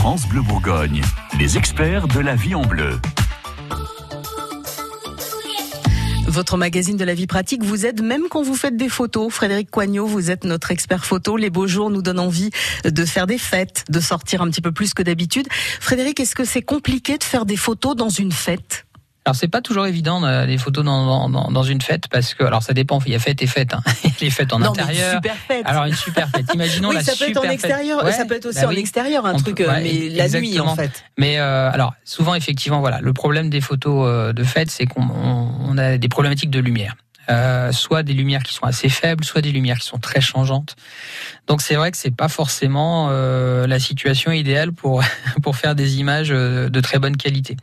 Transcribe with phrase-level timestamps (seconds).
[0.00, 1.02] France Bleu Bourgogne,
[1.38, 2.98] les experts de la vie en bleu.
[6.26, 9.30] Votre magazine de la vie pratique vous aide même quand vous faites des photos.
[9.30, 11.36] Frédéric Coignot, vous êtes notre expert photo.
[11.36, 12.48] Les beaux jours nous donnent envie
[12.82, 15.46] de faire des fêtes, de sortir un petit peu plus que d'habitude.
[15.50, 18.86] Frédéric, est-ce que c'est compliqué de faire des photos dans une fête?
[19.26, 22.42] Alors c'est pas toujours évident euh, les photos dans, dans, dans, une fête parce que
[22.42, 22.98] alors ça dépend.
[23.04, 23.74] Il y a fête et fête.
[23.74, 23.82] Hein.
[24.20, 25.12] les fêtes en non, intérieur.
[25.12, 25.66] une super fête.
[25.66, 26.46] Alors une super fête.
[26.54, 28.12] Imaginons oui, la ça peut être en extérieur.
[28.12, 31.04] ça peut être aussi bah en extérieur un truc, euh, mais la nuit en fait.
[31.18, 35.02] Mais euh, alors souvent effectivement voilà le problème des photos euh, de fête c'est qu'on
[35.02, 36.96] on a des problématiques de lumière.
[37.28, 40.74] Euh, soit des lumières qui sont assez faibles, soit des lumières qui sont très changeantes.
[41.46, 45.04] Donc c'est vrai que c'est pas forcément euh, la situation idéale pour
[45.42, 47.56] pour faire des images de très bonne qualité.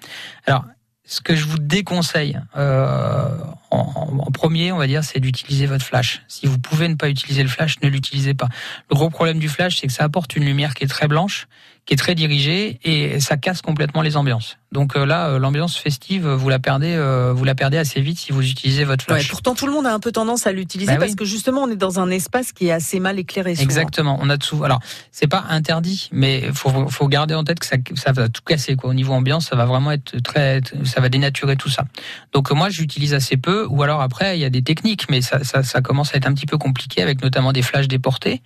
[0.45, 0.64] Alors
[1.07, 3.29] ce que je vous déconseille euh,
[3.70, 6.23] en, en, premier, on va dire, c'est d'utiliser votre flash.
[6.27, 8.48] Si vous pouvez ne pas utiliser le flash, ne l'utilisez pas.
[8.89, 11.48] Le gros problème du flash, c'est que ça apporte une lumière qui est très blanche,
[11.85, 14.58] qui est très dirigée, et ça casse complètement les ambiances.
[14.73, 18.19] Donc euh, là, euh, l'ambiance festive, vous la perdez, euh, vous la perdez assez vite
[18.19, 19.23] si vous utilisez votre flash.
[19.23, 21.61] Ouais, pourtant, tout le monde a un peu tendance à l'utiliser bah parce que justement,
[21.64, 23.55] on est dans un espace qui est assez mal éclairé.
[23.55, 23.64] Souvent.
[23.64, 24.20] Exactement.
[24.22, 24.66] On a tout.
[24.66, 28.42] Alors, c'est pas interdit, mais faut faut garder en tête que ça, ça va tout
[28.45, 28.89] casser quoi.
[28.89, 31.86] Au niveau ambiance, ça va vraiment être très, ça va dénaturer tout ça.
[32.33, 35.81] Donc moi, j'utilise assez peu, ou alors après, il y a des techniques, mais ça,
[35.81, 38.41] commence à être un petit peu compliqué avec notamment des flashs déportés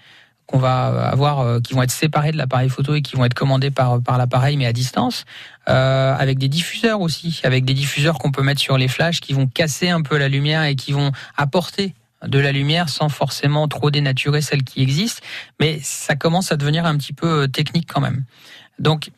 [0.47, 3.71] qu'on va avoir, qui vont être séparés de l'appareil photo et qui vont être commandés
[3.71, 5.25] par par l'appareil mais à distance,
[5.69, 9.33] euh, avec des diffuseurs aussi, avec des diffuseurs qu'on peut mettre sur les flashs qui
[9.33, 11.93] vont casser un peu la lumière et qui vont apporter
[12.25, 15.21] de la lumière sans forcément trop dénaturer celle qui existe,
[15.59, 18.23] mais ça commence à devenir un petit peu technique quand même.
[18.79, 19.11] Donc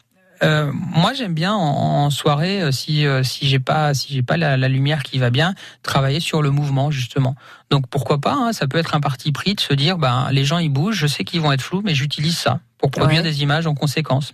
[0.43, 4.37] euh, moi, j'aime bien en, soirée, euh, si euh, si j'ai pas si j'ai pas
[4.37, 7.35] la, la, lumière qui va bien, travailler sur le mouvement justement.
[7.69, 10.45] Donc pourquoi pas hein, Ça peut être un parti pris de se dire, ben les
[10.45, 13.29] gens ils bougent, je sais qu'ils vont être flous, mais j'utilise ça pour produire ouais.
[13.29, 14.33] des images en conséquence.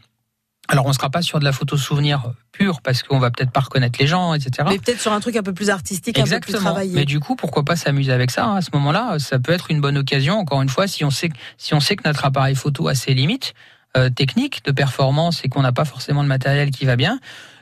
[0.68, 3.62] Alors on sera pas sur de la photo souvenir pure parce qu'on va peut-être pas
[3.62, 4.68] reconnaître les gens, etc.
[4.70, 6.38] Mais peut-être sur un truc un peu plus artistique, Exactement.
[6.38, 6.94] un peu plus travaillé.
[6.94, 9.72] Mais du coup, pourquoi pas s'amuser avec ça hein, À ce moment-là, ça peut être
[9.72, 10.38] une bonne occasion.
[10.38, 13.16] Encore une fois, si on sait si on sait que notre appareil photo a ses
[13.16, 13.56] limites,
[13.98, 17.20] euh, technique, de performance et qu'on n'a pas forcément le matériel qui va bien,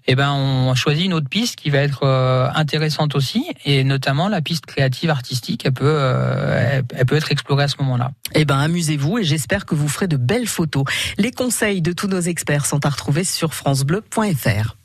[0.07, 4.27] eh ben on choisit une autre piste qui va être euh, intéressante aussi et notamment
[4.27, 8.11] la piste créative artistique, elle peut euh, elle, peut être explorée à ce moment-là.
[8.33, 10.85] Eh ben amusez-vous et j'espère que vous ferez de belles photos.
[11.17, 14.75] Les conseils de tous nos experts sont à retrouver sur francebleu.fr.